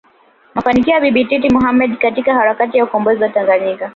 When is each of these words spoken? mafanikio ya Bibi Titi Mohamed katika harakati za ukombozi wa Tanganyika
mafanikio 0.55 0.93
ya 0.93 0.99
Bibi 1.01 1.25
Titi 1.25 1.49
Mohamed 1.53 1.97
katika 1.97 2.33
harakati 2.33 2.77
za 2.77 2.83
ukombozi 2.83 3.23
wa 3.23 3.29
Tanganyika 3.29 3.89